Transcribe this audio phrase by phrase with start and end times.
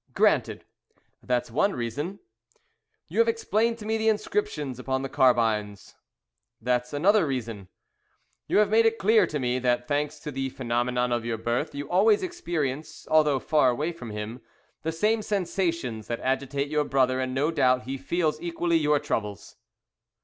[0.15, 0.65] "Granted.
[1.21, 2.21] That's one reason."
[3.07, 5.93] "You have explained to me the inscriptions upon the carbines."
[6.59, 7.67] "That's another reason."
[8.47, 11.75] "You have made it clear to me that, thanks to the phenomenon of your birth,
[11.75, 14.41] you always experience although far away from him,
[14.81, 19.55] the same sensations that agitate your brother, and no doubt he feels equally your troubles."